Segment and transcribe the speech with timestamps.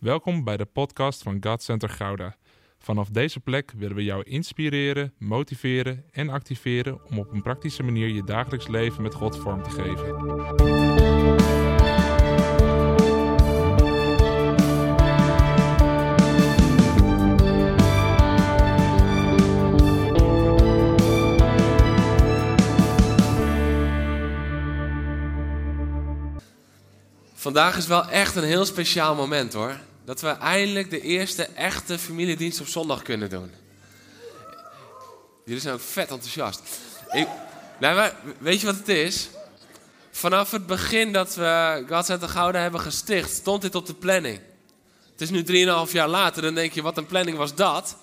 [0.00, 2.36] Welkom bij de podcast van God Center Gouda.
[2.78, 8.08] Vanaf deze plek willen we jou inspireren, motiveren en activeren om op een praktische manier
[8.08, 10.18] je dagelijks leven met God vorm te geven.
[27.34, 29.88] Vandaag is wel echt een heel speciaal moment hoor.
[30.04, 33.50] Dat we eindelijk de eerste echte familiedienst op zondag kunnen doen.
[35.44, 36.62] Jullie zijn ook vet enthousiast.
[37.10, 37.28] Ik,
[37.80, 39.28] nou, weet je wat het is?
[40.10, 44.40] Vanaf het begin dat we God Center Gouda hebben gesticht, stond dit op de planning.
[45.12, 47.96] Het is nu 3,5 jaar later, dan denk je, wat een planning was dat?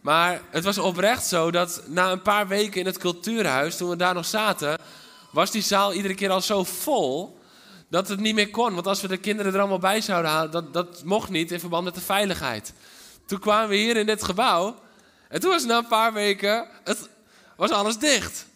[0.00, 3.96] Maar het was oprecht zo dat na een paar weken in het cultuurhuis, toen we
[3.96, 4.78] daar nog zaten,
[5.30, 7.39] was die zaal iedere keer al zo vol
[7.90, 8.74] dat het niet meer kon.
[8.74, 11.60] Want als we de kinderen er allemaal bij zouden halen, dat, dat mocht niet in
[11.60, 12.72] verband met de veiligheid.
[13.26, 14.78] Toen kwamen we hier in dit gebouw
[15.28, 17.08] en toen was na een paar weken, het
[17.56, 18.46] was alles dicht.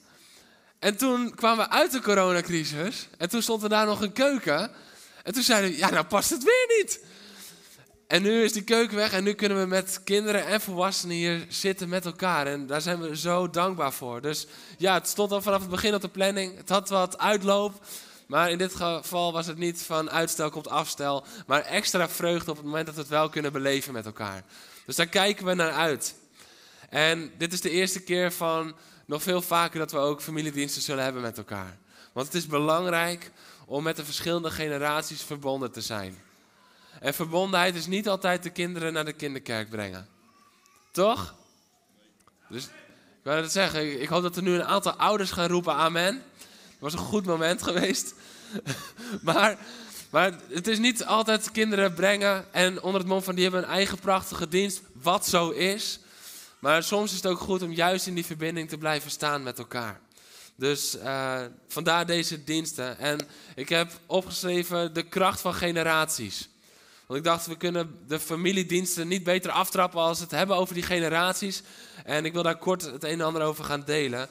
[0.78, 4.70] En toen kwamen we uit de coronacrisis en toen stond er daar nog een keuken.
[5.22, 7.00] En toen zeiden we, ja nou past het weer niet.
[8.06, 11.46] En nu is die keuken weg en nu kunnen we met kinderen en volwassenen hier
[11.48, 12.46] zitten met elkaar.
[12.46, 14.20] En daar zijn we zo dankbaar voor.
[14.20, 14.46] Dus
[14.78, 16.56] ja, het stond al vanaf het begin op de planning.
[16.56, 17.72] Het had wat uitloop.
[18.26, 22.56] Maar in dit geval was het niet van uitstel komt afstel, maar extra vreugde op
[22.56, 24.44] het moment dat we het wel kunnen beleven met elkaar.
[24.86, 26.14] Dus daar kijken we naar uit.
[26.88, 28.74] En dit is de eerste keer van
[29.06, 31.78] nog veel vaker dat we ook familiediensten zullen hebben met elkaar.
[32.12, 33.30] Want het is belangrijk
[33.66, 36.22] om met de verschillende generaties verbonden te zijn.
[37.00, 40.08] En verbondenheid is niet altijd de kinderen naar de kinderkerk brengen.
[40.90, 41.34] Toch?
[42.48, 42.70] Dus ik
[43.22, 46.22] wil het zeggen, ik hoop dat er nu een aantal ouders gaan roepen amen
[46.84, 48.14] was een goed moment geweest.
[49.22, 49.58] maar,
[50.10, 53.68] maar het is niet altijd kinderen brengen en onder het mom van die hebben een
[53.68, 56.00] eigen prachtige dienst, wat zo is.
[56.58, 59.58] Maar soms is het ook goed om juist in die verbinding te blijven staan met
[59.58, 60.00] elkaar.
[60.56, 62.98] Dus uh, vandaar deze diensten.
[62.98, 63.20] En
[63.54, 66.48] ik heb opgeschreven de kracht van generaties.
[67.06, 70.82] Want ik dacht, we kunnen de familiediensten niet beter aftrappen als het hebben over die
[70.82, 71.62] generaties.
[72.04, 74.28] En ik wil daar kort het een en ander over gaan delen.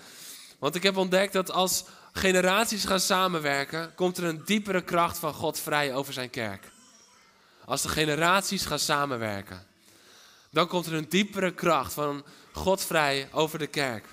[0.60, 1.84] Want ik heb ontdekt dat als,
[2.14, 6.72] generaties gaan samenwerken, komt er een diepere kracht van God vrij over zijn kerk.
[7.66, 9.66] Als de generaties gaan samenwerken,
[10.50, 14.06] dan komt er een diepere kracht van God vrij over de kerk.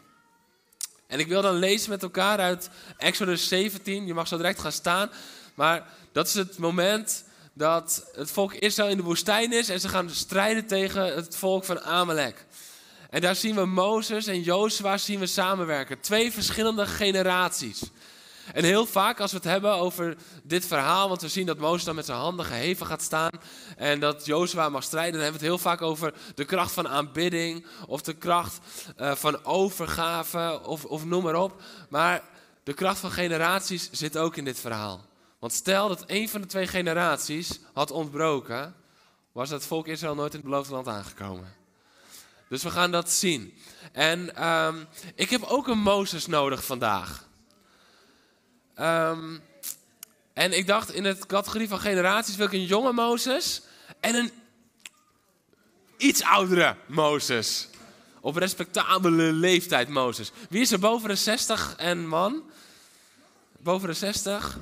[1.06, 4.06] En ik wil dan lezen met elkaar uit Exodus 17.
[4.06, 5.10] Je mag zo direct gaan staan.
[5.54, 9.88] Maar dat is het moment dat het volk Israël in de woestijn is en ze
[9.88, 12.44] gaan strijden tegen het volk van Amalek.
[13.10, 16.00] En daar zien we Mozes en Jozua zien we samenwerken.
[16.00, 17.82] Twee verschillende generaties.
[18.52, 21.84] En heel vaak als we het hebben over dit verhaal, want we zien dat Mozes
[21.84, 23.30] dan met zijn handen geheven gaat staan
[23.76, 26.88] en dat Jozua mag strijden, dan hebben we het heel vaak over de kracht van
[26.88, 28.58] aanbidding of de kracht
[29.00, 31.62] uh, van overgave of, of noem maar op.
[31.88, 32.22] Maar
[32.62, 35.00] de kracht van generaties zit ook in dit verhaal.
[35.38, 38.74] Want stel dat een van de twee generaties had ontbroken,
[39.32, 41.59] was het volk Israël nooit in het beloofde land aangekomen.
[42.50, 43.54] Dus we gaan dat zien.
[43.92, 47.28] En um, ik heb ook een Mozes nodig vandaag.
[48.80, 49.42] Um,
[50.32, 53.62] en ik dacht in het categorie van generaties wil ik een jonge Mozes
[54.00, 54.32] en een
[55.96, 57.68] iets oudere Mozes.
[58.20, 60.32] Op respectabele leeftijd Mozes.
[60.48, 62.42] Wie is er boven de 60 en man?
[63.58, 64.58] Boven de 60?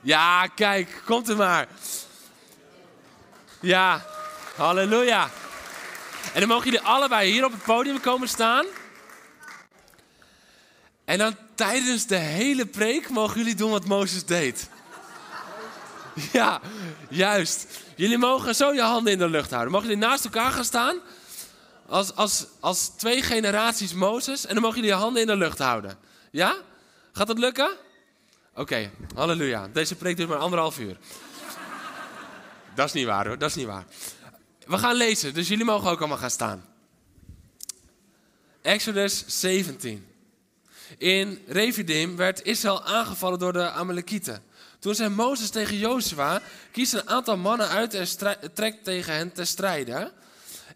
[0.00, 1.68] Ja, kijk, komt er maar.
[3.60, 4.06] Ja,
[4.56, 5.30] halleluja.
[6.32, 8.64] En dan mogen jullie allebei hier op het podium komen staan.
[11.04, 14.68] En dan tijdens de hele preek mogen jullie doen wat Mozes deed.
[16.32, 16.60] Ja,
[17.08, 17.66] juist.
[17.96, 19.72] Jullie mogen zo je handen in de lucht houden.
[19.72, 20.96] Mogen jullie naast elkaar gaan staan?
[21.86, 24.46] Als, als, als twee generaties Mozes.
[24.46, 25.98] En dan mogen jullie je handen in de lucht houden.
[26.30, 26.56] Ja?
[27.12, 27.70] Gaat dat lukken?
[28.54, 29.68] Oké, halleluja.
[29.72, 30.96] Deze preek duurt maar anderhalf uur.
[32.74, 33.84] Dat is niet waar hoor, dat is niet waar.
[34.66, 36.64] We gaan lezen, dus jullie mogen ook allemaal gaan staan.
[38.62, 40.06] Exodus 17.
[40.98, 44.42] In Refidim werd Israël aangevallen door de Amalekieten.
[44.78, 46.42] Toen zei Mozes tegen Jozua,
[46.72, 48.06] kies een aantal mannen uit en
[48.54, 50.12] trek tegen hen te strijden.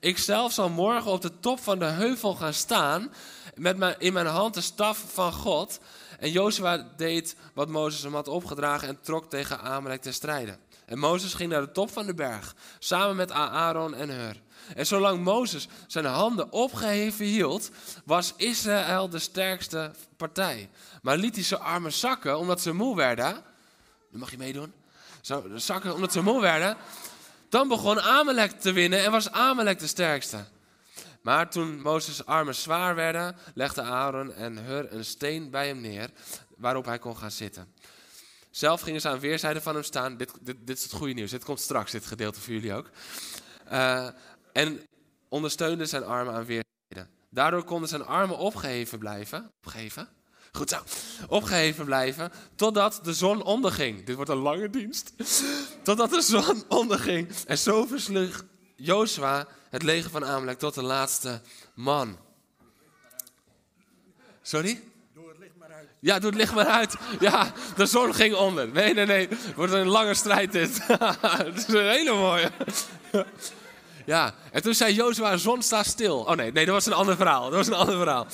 [0.01, 3.13] Ik zelf zal morgen op de top van de heuvel gaan staan,
[3.55, 5.81] met mijn, in mijn hand de staf van God.
[6.19, 10.59] En Jozua deed wat Mozes hem had opgedragen en trok tegen Amalek te strijden.
[10.91, 14.41] En Mozes ging naar de top van de berg, samen met Aaron en Hur.
[14.75, 17.71] En zolang Mozes zijn handen opgeheven hield,
[18.05, 20.71] was Israël de sterkste partij.
[21.03, 23.43] Maar liet hij zijn armen zakken omdat ze moe werden.
[24.11, 24.73] Nu mag je meedoen.
[25.21, 26.77] Zo, zakken omdat ze moe werden.
[27.49, 30.45] Dan begon Amalek te winnen en was Amalek de sterkste.
[31.23, 36.11] Maar toen Mozes' armen zwaar werden, legde Aaron en Hur een steen bij hem neer,
[36.57, 37.75] waarop hij kon gaan zitten.
[38.51, 40.17] Zelf gingen ze aan weerszijden van hem staan.
[40.17, 41.31] Dit, dit, dit is het goede nieuws.
[41.31, 42.91] Dit komt straks, dit gedeelte voor jullie ook.
[43.73, 44.09] Uh,
[44.53, 44.81] en
[45.29, 47.15] ondersteunden zijn armen aan weerszijden.
[47.31, 49.51] Daardoor konden zijn armen opgeheven blijven.
[49.63, 50.09] Opgeheven?
[50.53, 50.83] Goed zo.
[51.29, 54.05] Opgeheven blijven totdat de zon onderging.
[54.07, 55.13] Dit wordt een lange dienst.
[55.83, 57.29] Totdat de zon onderging.
[57.47, 58.45] En zo versloeg
[58.77, 61.41] Jozua het leger van Amalek tot de laatste
[61.75, 62.19] man.
[64.43, 64.83] Sorry?
[65.13, 65.69] Doe het licht maar uit.
[66.01, 66.95] Ja, doe het licht maar uit.
[67.21, 68.69] Ja, de zon ging onder.
[68.69, 69.29] Nee, nee, nee.
[69.29, 70.81] Het wordt een lange strijd dit.
[71.21, 72.51] Het is een hele mooie.
[74.07, 76.19] Ja, en toen zei Jozua, zon sta stil.
[76.19, 77.43] Oh nee, nee, dat was een ander verhaal.
[77.43, 78.27] Dat was een ander verhaal.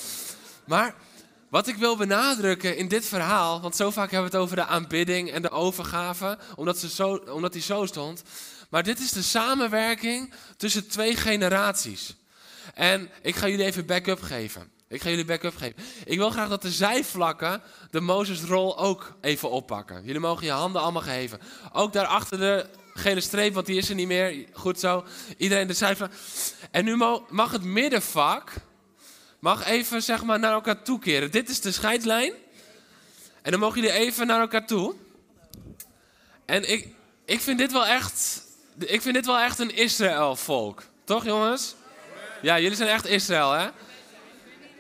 [0.65, 0.95] Maar
[1.49, 4.67] wat ik wil benadrukken in dit verhaal, want zo vaak hebben we het over de
[4.67, 8.23] aanbidding en de overgave, omdat, ze zo, omdat die zo stond.
[8.71, 12.17] Maar dit is de samenwerking tussen twee generaties.
[12.75, 14.71] En ik ga jullie even backup geven.
[14.89, 15.77] Ik ga jullie backup geven.
[16.05, 20.05] Ik wil graag dat de zijvlakken de Mozesrol ook even oppakken.
[20.05, 21.41] Jullie mogen je handen allemaal geven.
[21.73, 24.47] Ook daar achter de gele streep, want die is er niet meer.
[24.53, 25.05] Goed zo.
[25.37, 26.11] Iedereen de zijvlak.
[26.71, 26.97] En nu
[27.31, 28.53] mag het middenvak
[29.39, 31.31] mag even zeg maar naar elkaar toe keren.
[31.31, 32.33] Dit is de scheidslijn.
[33.43, 34.95] En dan mogen jullie even naar elkaar toe.
[36.45, 36.89] En ik,
[37.25, 38.45] ik vind dit wel echt
[38.79, 40.83] ik vind dit wel echt een Israël-volk.
[41.05, 41.75] Toch, jongens?
[42.43, 43.69] Ja, jullie zijn echt Israël, hè?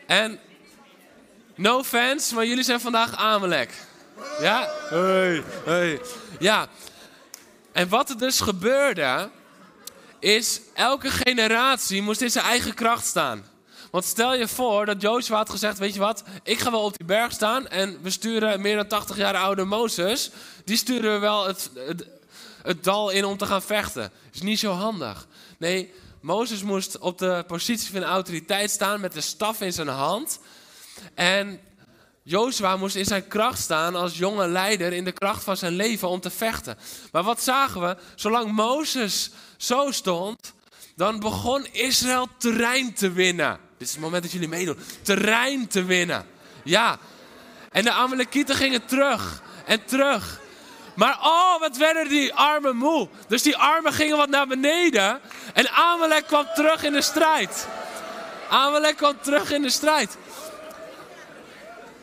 [0.06, 0.41] En
[1.55, 3.70] no fans, maar jullie zijn vandaag Amalek.
[4.41, 4.69] Ja?
[4.88, 6.00] Hey, hey.
[6.38, 6.69] Ja.
[7.73, 9.31] En wat er dus gebeurde,
[10.19, 13.44] is elke generatie moest in zijn eigen kracht staan.
[13.91, 16.97] Want stel je voor dat Jozua had gezegd, weet je wat, ik ga wel op
[16.97, 20.31] die berg staan en we sturen meer dan 80 jaar oude Mozes,
[20.64, 22.06] die sturen we wel het, het,
[22.62, 24.11] het dal in om te gaan vechten.
[24.32, 25.26] Is niet zo handig.
[25.58, 25.93] Nee,
[26.26, 30.38] Mozes moest op de positie van autoriteit staan met de staf in zijn hand.
[31.14, 31.61] En
[32.23, 36.08] Jozua moest in zijn kracht staan als jonge leider in de kracht van zijn leven
[36.08, 36.78] om te vechten.
[37.12, 37.96] Maar wat zagen we?
[38.14, 40.52] Zolang Mozes zo stond,
[40.96, 43.58] dan begon Israël terrein te winnen.
[43.79, 44.79] Dit is het moment dat jullie meedoen.
[45.02, 46.26] Terrein te winnen.
[46.64, 46.99] Ja.
[47.72, 50.40] En de Amalekieten gingen terug en terug.
[50.96, 53.08] Maar oh, wat werden die armen moe.
[53.28, 55.20] Dus die armen gingen wat naar beneden.
[55.54, 57.66] En Amalek kwam terug in de strijd.
[58.48, 60.16] Amalek kwam terug in de strijd.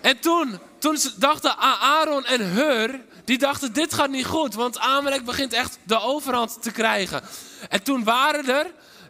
[0.02, 4.54] En toen, toen dachten Aaron en Hur, die dachten dit gaat niet goed.
[4.54, 7.22] Want Amalek begint echt de overhand te krijgen.
[7.70, 8.66] En toen waren er,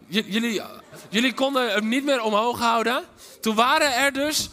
[0.07, 0.61] jullie,
[1.09, 3.03] jullie konden hem niet meer omhoog houden.
[3.41, 4.49] Toen waren er dus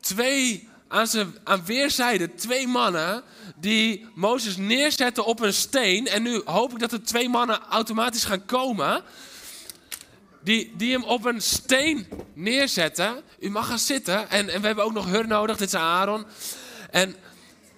[0.00, 3.22] twee, aan, zijn, aan weerszijden, twee mannen
[3.60, 6.06] die Mozes neerzetten op een steen.
[6.06, 9.02] En nu hoop ik dat er twee mannen automatisch gaan komen.
[10.42, 13.22] Die, die hem op een steen neerzetten.
[13.38, 14.30] U mag gaan zitten.
[14.30, 16.26] En, en we hebben ook nog Hur nodig, dit is Aaron.
[16.90, 17.16] En,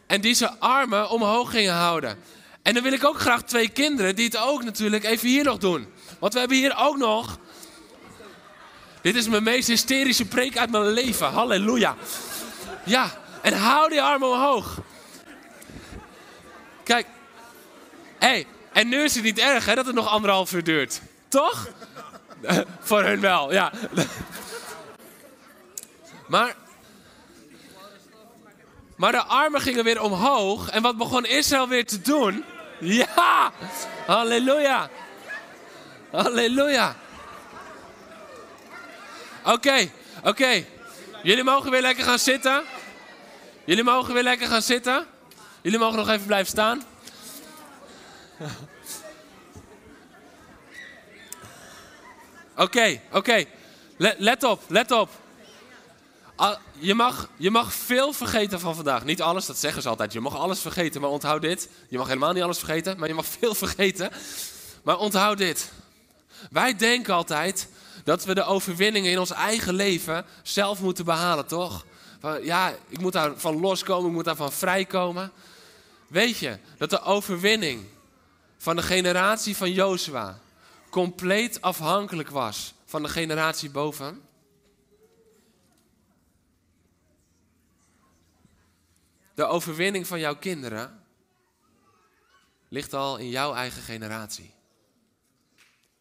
[0.07, 2.19] en die zijn armen omhoog gingen houden.
[2.63, 5.59] En dan wil ik ook graag twee kinderen die het ook natuurlijk even hier nog
[5.59, 5.87] doen.
[6.19, 7.39] Want we hebben hier ook nog.
[9.01, 11.27] Dit is mijn meest hysterische preek uit mijn leven.
[11.27, 11.97] Halleluja.
[12.85, 13.11] Ja,
[13.43, 14.81] en hou die armen omhoog.
[16.83, 17.07] Kijk.
[18.19, 21.01] Hey, en nu is het niet erg hè, dat het nog anderhalf uur duurt.
[21.29, 21.69] Toch?
[22.81, 23.73] Voor hun wel, ja.
[26.29, 26.55] maar,
[28.97, 30.69] maar de armen gingen weer omhoog.
[30.69, 32.45] En wat begon Israël weer te doen?
[32.85, 33.53] Ja!
[34.07, 34.91] Halleluja!
[36.11, 36.97] Halleluja!
[39.45, 39.91] Oké,
[40.25, 40.65] oké.
[41.23, 42.63] Jullie mogen weer lekker gaan zitten.
[43.65, 45.07] Jullie mogen weer lekker gaan zitten.
[45.63, 46.83] Jullie mogen nog even blijven staan.
[52.57, 53.45] Oké, oké.
[53.97, 55.11] Let, op, let op.
[56.79, 59.05] Je mag, je mag veel vergeten van vandaag.
[59.05, 60.13] Niet alles, dat zeggen ze altijd.
[60.13, 61.69] Je mag alles vergeten, maar onthoud dit.
[61.89, 64.11] Je mag helemaal niet alles vergeten, maar je mag veel vergeten.
[64.83, 65.71] Maar onthoud dit.
[66.51, 67.69] Wij denken altijd
[68.05, 71.85] dat we de overwinningen in ons eigen leven zelf moeten behalen, toch?
[72.43, 75.33] Ja, ik moet daarvan loskomen, ik moet daarvan vrijkomen.
[76.13, 77.87] Weet je dat de overwinning
[78.57, 80.41] van de generatie van Jozua
[80.91, 84.23] compleet afhankelijk was van de generatie boven?
[89.35, 91.03] De overwinning van jouw kinderen
[92.69, 94.55] ligt al in jouw eigen generatie.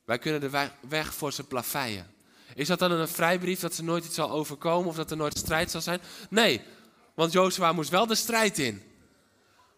[0.06, 2.14] Wij kunnen de weg voor ze plaveien.
[2.56, 5.38] Is dat dan een vrijbrief dat ze nooit iets zal overkomen of dat er nooit
[5.38, 6.02] strijd zal zijn?
[6.30, 6.62] Nee,
[7.14, 8.91] want Jozua moest wel de strijd in.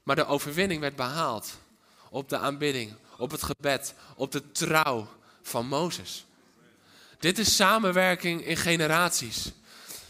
[0.03, 1.57] Maar de overwinning werd behaald
[2.09, 5.07] op de aanbidding, op het gebed, op de trouw
[5.41, 6.25] van Mozes.
[7.19, 9.51] Dit is samenwerking in generaties.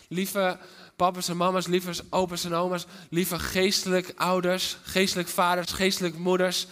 [0.08, 0.58] Lieve
[0.96, 6.68] papa's en mama's, lieve opa's en oma's, lieve geestelijk ouders, geestelijk vaders, geestelijk moeders.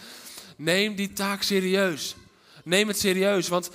[0.56, 2.14] Neem die taak serieus.
[2.64, 3.70] Neem het serieus, want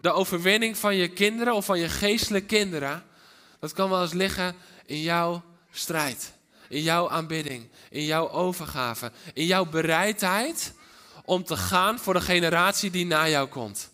[0.00, 3.04] de overwinning van je kinderen of van je geestelijke kinderen,
[3.58, 4.54] dat kan wel eens liggen
[4.86, 6.32] in jouw strijd,
[6.70, 10.72] in jouw aanbidding, in jouw overgave, in jouw bereidheid
[11.24, 13.90] om te gaan voor de generatie die na jou komt.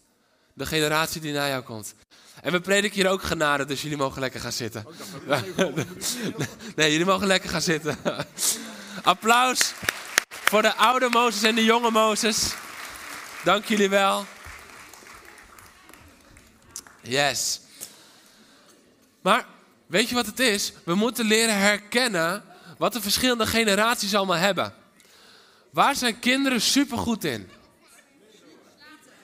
[0.52, 1.94] De generatie die na jou komt.
[2.42, 4.86] En we prediken hier ook genade, dus jullie mogen lekker gaan zitten.
[6.76, 7.98] Nee, jullie mogen lekker gaan zitten.
[9.02, 9.72] Applaus
[10.28, 12.54] voor de oude Mozes en de jonge Mozes.
[13.44, 14.26] Dank jullie wel.
[17.02, 17.60] Yes.
[19.20, 19.46] Maar
[19.86, 20.72] weet je wat het is?
[20.84, 22.44] We moeten leren herkennen
[22.76, 24.74] wat de verschillende generaties allemaal hebben.
[25.70, 27.50] Waar zijn kinderen supergoed in?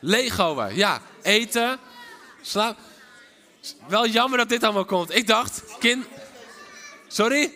[0.01, 1.01] Legoen, ja.
[1.23, 1.79] Eten,
[2.41, 2.79] slaap.
[3.89, 5.15] Wel jammer dat dit allemaal komt.
[5.15, 6.07] Ik dacht, kind...
[7.09, 7.53] Sorry?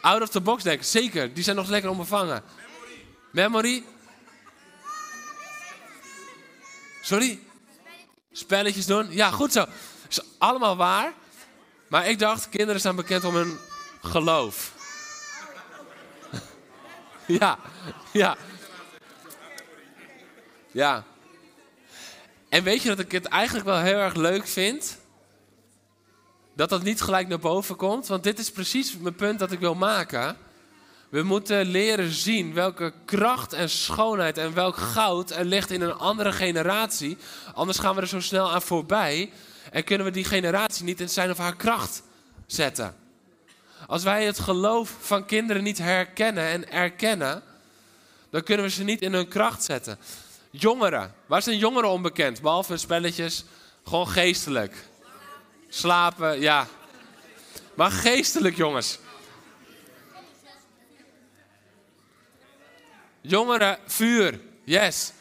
[0.00, 1.34] Out of the box denken, zeker.
[1.34, 2.42] Die zijn nog lekker onbevangen.
[3.30, 3.84] Memory?
[7.02, 7.40] Sorry?
[8.32, 9.06] Spelletjes doen?
[9.10, 9.66] Ja, goed zo.
[10.08, 11.12] Is allemaal waar.
[11.88, 13.58] Maar ik dacht, kinderen zijn bekend om hun
[14.02, 14.72] geloof.
[17.28, 17.58] Ja,
[18.12, 18.36] ja.
[20.72, 21.04] Ja.
[22.48, 24.98] En weet je dat ik het eigenlijk wel heel erg leuk vind?
[26.54, 28.06] Dat dat niet gelijk naar boven komt.
[28.06, 30.36] Want dit is precies mijn punt dat ik wil maken.
[31.08, 35.94] We moeten leren zien welke kracht en schoonheid en welk goud er ligt in een
[35.94, 37.16] andere generatie.
[37.54, 39.32] Anders gaan we er zo snel aan voorbij.
[39.70, 42.02] En kunnen we die generatie niet in zijn of haar kracht
[42.46, 42.94] zetten.
[43.86, 47.42] Als wij het geloof van kinderen niet herkennen en erkennen,
[48.30, 49.98] dan kunnen we ze niet in hun kracht zetten.
[50.50, 51.14] Jongeren.
[51.26, 52.40] Waar zijn jongeren onbekend?
[52.40, 53.44] Behalve spelletjes.
[53.84, 54.74] Gewoon geestelijk.
[55.68, 56.66] Slapen, ja.
[57.74, 58.98] Maar geestelijk, jongens.
[63.20, 64.40] Jongeren, vuur.
[64.64, 65.12] Yes.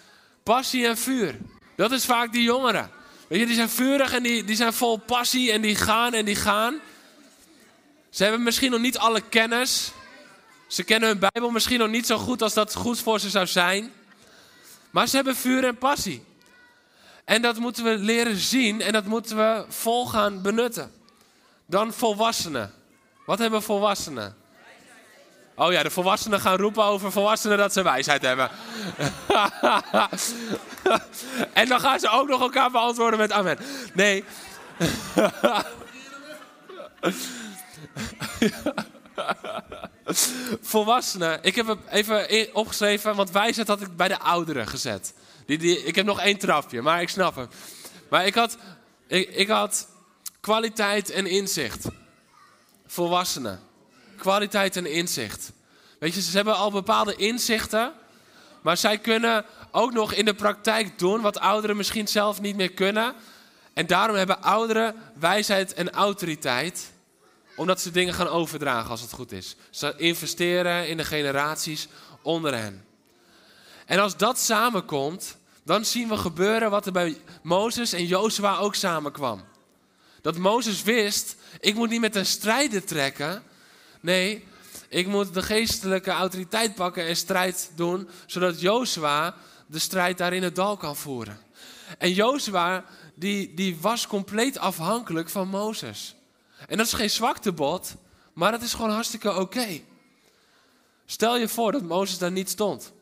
[0.44, 1.38] Passie en vuur.
[1.76, 2.92] Dat is vaak die jongeren.
[3.28, 6.26] Weet je, die zijn vurig en die, die zijn vol passie en die gaan en
[6.26, 6.80] die gaan.
[8.18, 9.92] Ze hebben misschien nog niet alle kennis.
[10.68, 13.48] Ze kennen hun Bijbel misschien nog niet zo goed als dat goed voor ze zou
[13.48, 13.94] zijn.
[14.90, 16.26] Maar ze hebben vuur en passie.
[17.26, 20.92] En dat moeten we leren zien en dat moeten we vol gaan benutten.
[21.66, 22.74] Dan volwassenen.
[23.26, 24.36] Wat hebben volwassenen?
[25.56, 28.50] Oh ja, de volwassenen gaan roepen over volwassenen dat ze wijsheid hebben.
[31.54, 33.58] en dan gaan ze ook nog elkaar beantwoorden met amen.
[33.94, 34.24] Nee.
[40.62, 41.40] Volwassenen.
[41.42, 45.14] Ik heb het even opgeschreven, want wijsheid had ik bij de ouderen gezet.
[45.46, 47.48] Die, ik heb nog één trapje, maar ik snap hem.
[48.10, 48.58] Maar ik had,
[49.08, 49.88] ik, ik had
[50.40, 51.88] kwaliteit en inzicht.
[52.88, 53.60] Volwassenen.
[54.18, 55.52] Kwaliteit en inzicht.
[56.00, 57.94] Weet je, ze hebben al bepaalde inzichten.
[58.62, 62.72] Maar zij kunnen ook nog in de praktijk doen wat ouderen misschien zelf niet meer
[62.72, 63.14] kunnen.
[63.74, 66.92] En daarom hebben ouderen wijsheid en autoriteit
[67.58, 69.56] omdat ze dingen gaan overdragen als het goed is.
[69.70, 71.88] Ze investeren in de generaties
[72.22, 72.86] onder hen.
[73.86, 78.76] En als dat samenkomt, dan zien we gebeuren wat er bij Mozes en Jozua ook
[78.76, 79.44] samenkwam.
[80.22, 83.44] Dat Mozes wist, ik moet niet met een strijder trekken.
[84.02, 84.46] Nee,
[84.90, 89.36] ik moet de geestelijke autoriteit pakken en strijd doen, zodat Jozua
[89.68, 91.40] de strijd daar in het dal kan voeren.
[91.98, 92.86] En Jozua,
[93.16, 96.17] die, die was compleet afhankelijk van Mozes.
[96.68, 97.96] En dat is geen zwaktebod,
[98.34, 99.82] maar het is gewoon hartstikke oké.
[101.06, 102.94] Stel je voor dat Mozes daar niet stond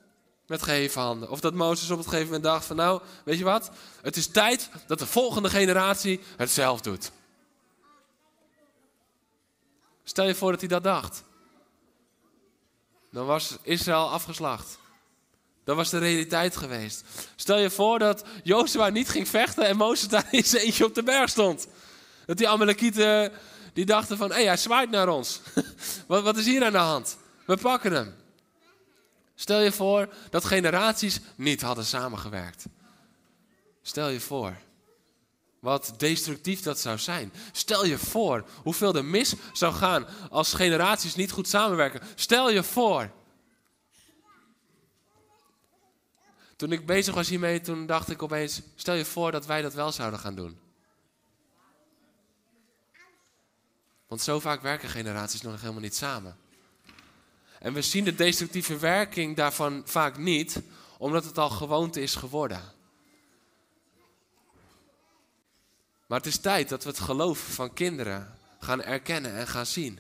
[0.47, 1.29] met geheven handen.
[1.29, 3.71] Of dat Mozes op het gegeven moment dacht van nou, weet je wat?
[4.01, 7.11] Het is tijd dat de volgende generatie het zelf doet.
[10.03, 11.23] Stel je voor dat hij dat dacht.
[13.11, 14.77] Dan was Israël afgeslacht.
[15.63, 17.03] Dat was de realiteit geweest.
[17.35, 20.95] Stel je voor dat Jozua niet ging vechten en Mozes daar in zijn eentje op
[20.95, 21.67] de berg stond.
[22.25, 23.31] Dat die Amalekieten,
[23.73, 25.41] die dachten van, hé, hey, hij zwaait naar ons.
[26.07, 27.17] wat, wat is hier aan de hand?
[27.45, 28.15] We pakken hem.
[29.35, 32.65] Stel je voor dat generaties niet hadden samengewerkt.
[33.81, 34.57] Stel je voor.
[35.59, 37.33] Wat destructief dat zou zijn.
[37.51, 42.01] Stel je voor hoeveel er mis zou gaan als generaties niet goed samenwerken.
[42.15, 43.11] Stel je voor.
[46.55, 49.73] Toen ik bezig was hiermee, toen dacht ik opeens: stel je voor dat wij dat
[49.73, 50.64] wel zouden gaan doen.
[54.15, 56.37] Want zo vaak werken generaties nog helemaal niet samen.
[57.59, 60.61] En we zien de destructieve werking daarvan vaak niet,
[60.97, 62.61] Omdat het al gewoonte is geworden.
[66.07, 69.99] Maar het is tijd dat we het geloof van kinderen gaan erkennen en gaan zien.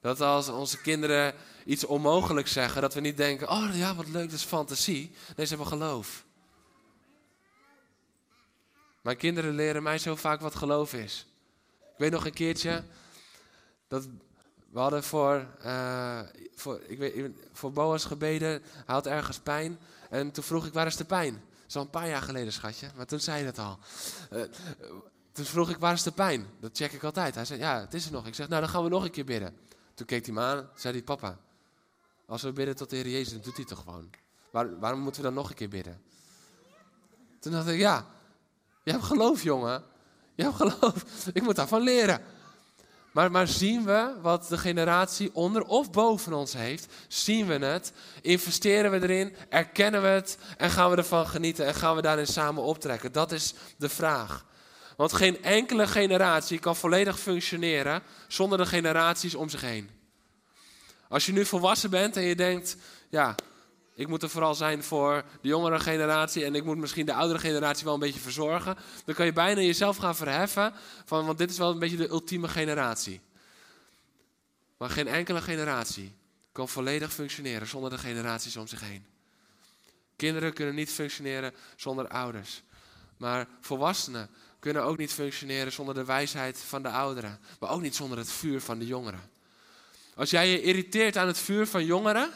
[0.00, 4.30] Dat als onze kinderen iets onmogelijks zeggen, dat we niet denken: oh ja, wat leuk,
[4.30, 5.14] dat is fantasie.
[5.36, 6.24] Nee, ze hebben geloof.
[9.00, 11.26] Mijn kinderen leren mij zo vaak wat geloof is.
[11.96, 12.82] Ik weet nog een keertje
[13.88, 14.08] dat
[14.70, 16.20] we hadden voor, uh,
[16.54, 18.50] voor, ik weet, voor Boas gebeden.
[18.50, 19.78] Hij had ergens pijn.
[20.10, 21.42] En toen vroeg ik, waar is de pijn?
[21.66, 22.90] Dat al een paar jaar geleden, schatje.
[22.96, 23.78] Maar toen zei hij het al.
[24.32, 24.42] Uh,
[25.32, 26.46] toen vroeg ik, waar is de pijn?
[26.60, 27.34] Dat check ik altijd.
[27.34, 28.26] Hij zei, ja, het is er nog.
[28.26, 29.56] Ik zeg, nou, dan gaan we nog een keer bidden.
[29.94, 30.70] Toen keek hij me aan.
[30.74, 31.38] Zei hij, papa,
[32.26, 34.10] als we bidden tot de Heer Jezus, dan doet hij toch gewoon.
[34.50, 36.02] Waar, waarom moeten we dan nog een keer bidden?
[37.40, 38.06] Toen dacht ik, ja,
[38.82, 39.84] je hebt geloof, jongen.
[40.42, 41.04] Hebt geloof.
[41.32, 42.20] Ik moet daarvan leren.
[43.12, 46.92] Maar, maar zien we wat de generatie onder of boven ons heeft?
[47.08, 47.92] Zien we het?
[48.20, 49.36] Investeren we erin?
[49.48, 50.38] Erkennen we het?
[50.56, 51.66] En gaan we ervan genieten?
[51.66, 53.12] En gaan we daarin samen optrekken?
[53.12, 54.44] Dat is de vraag.
[54.96, 59.90] Want geen enkele generatie kan volledig functioneren zonder de generaties om zich heen.
[61.08, 62.76] Als je nu volwassen bent en je denkt,
[63.08, 63.34] ja,
[63.96, 67.38] ik moet er vooral zijn voor de jongere generatie en ik moet misschien de oudere
[67.38, 68.76] generatie wel een beetje verzorgen.
[69.04, 70.72] Dan kan je bijna jezelf gaan verheffen
[71.04, 73.20] van, want dit is wel een beetje de ultieme generatie.
[74.76, 76.14] Maar geen enkele generatie
[76.52, 79.06] kan volledig functioneren zonder de generaties om zich heen.
[80.16, 82.62] Kinderen kunnen niet functioneren zonder ouders.
[83.16, 87.40] Maar volwassenen kunnen ook niet functioneren zonder de wijsheid van de ouderen.
[87.60, 89.30] Maar ook niet zonder het vuur van de jongeren.
[90.14, 92.30] Als jij je irriteert aan het vuur van jongeren,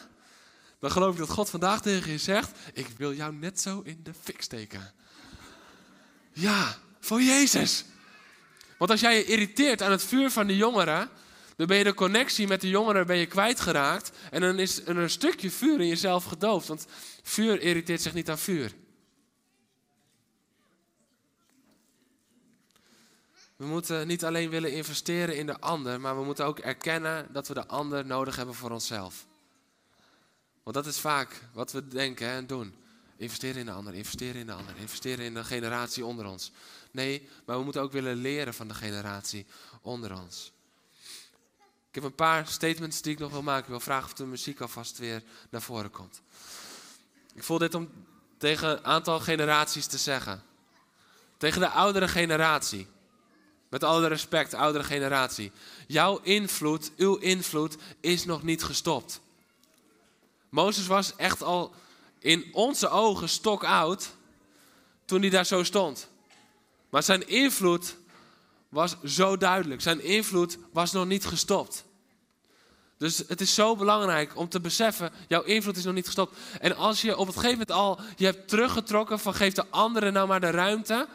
[0.81, 3.99] dan geloof ik dat God vandaag tegen je zegt: Ik wil jou net zo in
[4.03, 4.93] de fik steken.
[6.33, 7.85] Ja, voor Jezus.
[8.77, 11.09] Want als jij je irriteert aan het vuur van de jongeren,
[11.55, 14.11] dan ben je de connectie met de jongeren ben je kwijtgeraakt.
[14.31, 16.67] En dan is er een stukje vuur in jezelf gedoofd.
[16.67, 16.85] Want
[17.23, 18.73] vuur irriteert zich niet aan vuur.
[23.55, 27.47] We moeten niet alleen willen investeren in de ander, maar we moeten ook erkennen dat
[27.47, 29.25] we de ander nodig hebben voor onszelf.
[30.63, 32.75] Want dat is vaak wat we denken en doen.
[33.17, 36.51] Investeren in de ander, investeren in de ander, investeren in de generatie onder ons.
[36.91, 39.45] Nee, maar we moeten ook willen leren van de generatie
[39.81, 40.51] onder ons.
[41.87, 43.63] Ik heb een paar statements die ik nog wil maken.
[43.63, 46.21] Ik wil vragen of de muziek alvast weer naar voren komt.
[47.33, 47.89] Ik voel dit om
[48.37, 50.43] tegen een aantal generaties te zeggen.
[51.37, 52.87] Tegen de oudere generatie.
[53.69, 55.51] Met alle respect, oudere generatie.
[55.87, 59.21] Jouw invloed, uw invloed is nog niet gestopt.
[60.51, 61.73] Mozes was echt al
[62.19, 64.09] in onze ogen stok oud
[65.05, 66.07] toen hij daar zo stond.
[66.89, 67.95] Maar zijn invloed
[68.69, 69.81] was zo duidelijk.
[69.81, 71.85] Zijn invloed was nog niet gestopt.
[72.97, 76.37] Dus het is zo belangrijk om te beseffen, jouw invloed is nog niet gestopt.
[76.59, 80.13] En als je op het gegeven moment al je hebt teruggetrokken van geef de anderen
[80.13, 81.07] nou maar de ruimte,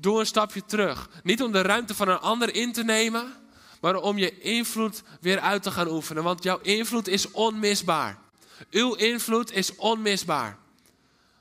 [0.00, 1.08] doe een stapje terug.
[1.22, 3.32] Niet om de ruimte van een ander in te nemen,
[3.80, 6.22] maar om je invloed weer uit te gaan oefenen.
[6.22, 8.18] Want jouw invloed is onmisbaar.
[8.70, 10.58] Uw invloed is onmisbaar.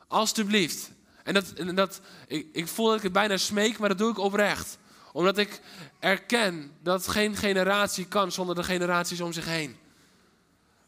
[0.07, 0.91] Alsjeblieft.
[1.23, 4.11] En dat, en dat, ik, ik voel dat ik het bijna smeek, maar dat doe
[4.11, 4.77] ik oprecht.
[5.11, 5.61] Omdat ik
[5.99, 9.77] erken dat geen generatie kan zonder de generaties om zich heen.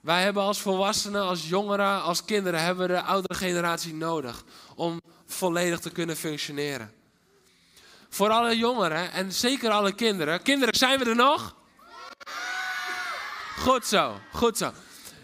[0.02, 4.44] Wij hebben als volwassenen, als jongeren, als kinderen, hebben we de oudere generatie nodig
[4.76, 6.94] om volledig te kunnen functioneren.
[8.10, 10.42] Voor alle jongeren en zeker alle kinderen.
[10.42, 11.56] Kinderen, zijn we er nog?
[13.58, 14.72] Goed zo, goed zo.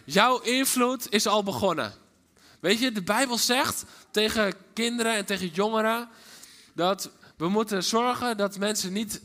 [0.10, 1.94] Jouw invloed is al begonnen.
[2.60, 6.10] Weet je, de Bijbel zegt tegen kinderen en tegen jongeren
[6.74, 9.22] dat we moeten zorgen dat mensen niet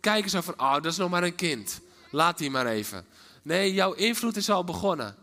[0.00, 1.80] kijken zo van, oh, dat is nog maar een kind.
[2.10, 3.06] Laat die maar even.
[3.42, 5.16] Nee, jouw invloed is al begonnen.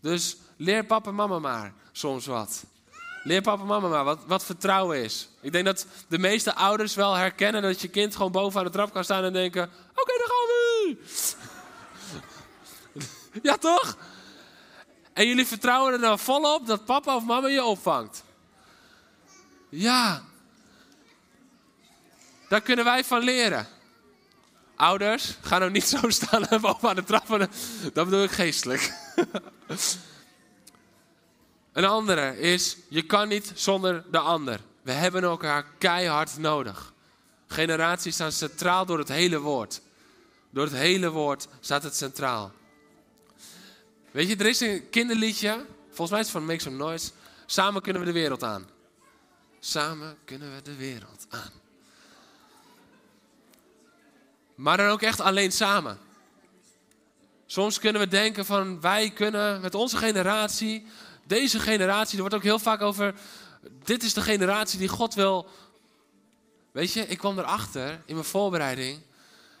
[0.00, 2.64] Dus leer papa en mama maar soms wat.
[3.22, 5.28] Leer papa en mama maar wat, wat vertrouwen is.
[5.40, 8.72] Ik denk dat de meeste ouders wel herkennen dat je kind gewoon boven aan de
[8.72, 9.62] trap kan staan en denken:
[9.94, 10.96] Oké, dan gaan we.
[13.48, 13.96] ja, toch?
[15.14, 18.24] En jullie vertrouwen er dan volop dat papa of mama je opvangt.
[19.68, 20.22] Ja.
[22.48, 23.66] Daar kunnen wij van leren.
[24.76, 27.48] Ouders, ga nou niet zo staan boven aan de trap.
[27.92, 28.92] Dat bedoel ik geestelijk.
[31.72, 34.60] Een andere is, je kan niet zonder de ander.
[34.82, 36.92] We hebben elkaar keihard nodig.
[37.46, 39.80] Generaties staan centraal door het hele woord.
[40.50, 42.52] Door het hele woord staat het centraal.
[44.14, 47.10] Weet je, er is een kinderliedje, volgens mij is het van Make Some Noise.
[47.46, 48.68] Samen kunnen we de wereld aan.
[49.60, 51.50] Samen kunnen we de wereld aan.
[54.54, 55.98] Maar dan ook echt alleen samen.
[57.46, 60.86] Soms kunnen we denken van wij kunnen met onze generatie
[61.26, 63.14] Deze generatie, er wordt ook heel vaak over.
[63.84, 65.48] Dit is de generatie die God wil.
[66.72, 69.00] Weet je, ik kwam erachter in mijn voorbereiding.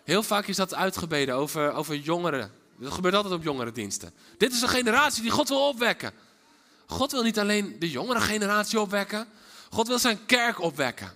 [0.04, 2.62] Heel vaak is dat uitgebeden over, over jongeren.
[2.84, 4.14] Dat gebeurt altijd op jongerendiensten.
[4.38, 6.12] Dit is een generatie die God wil opwekken.
[6.86, 9.26] God wil niet alleen de jongere generatie opwekken.
[9.70, 11.12] God wil zijn kerk opwekken.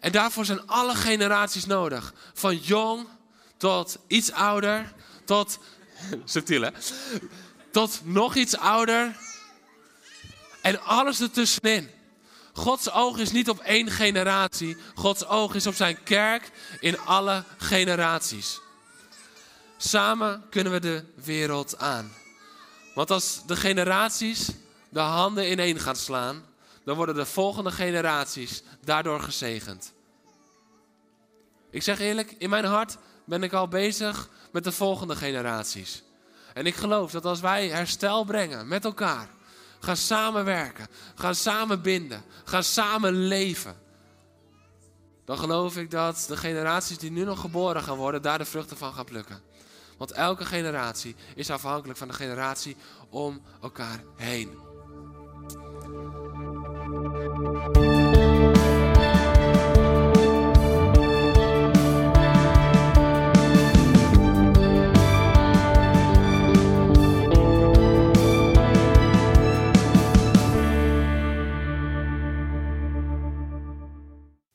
[0.00, 2.14] En daarvoor zijn alle generaties nodig.
[2.34, 3.06] Van jong
[3.56, 4.92] tot iets ouder,
[5.24, 5.58] tot.
[6.24, 6.70] subtiel hè?
[7.70, 9.16] Tot nog iets ouder.
[10.62, 11.90] En alles ertussenin.
[12.52, 14.76] Gods oog is niet op één generatie.
[14.94, 18.60] Gods oog is op zijn kerk in alle generaties.
[19.76, 22.12] Samen kunnen we de wereld aan.
[22.94, 24.50] Want als de generaties
[24.88, 26.44] de handen ineen gaan slaan,
[26.84, 29.92] dan worden de volgende generaties daardoor gezegend.
[31.70, 36.02] Ik zeg eerlijk, in mijn hart ben ik al bezig met de volgende generaties.
[36.54, 39.28] En ik geloof dat als wij herstel brengen met elkaar,
[39.80, 43.76] gaan samenwerken, gaan samen binden, gaan samen leven,
[45.24, 48.76] dan geloof ik dat de generaties die nu nog geboren gaan worden, daar de vruchten
[48.76, 49.42] van gaan plukken.
[49.96, 52.76] Want elke generatie is afhankelijk van de generatie
[53.10, 54.64] om elkaar heen.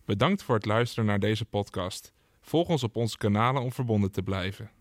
[0.06, 2.14] Bedankt voor het luisteren naar deze podcast.
[2.42, 4.81] Volg ons op onze kanalen om verbonden te blijven.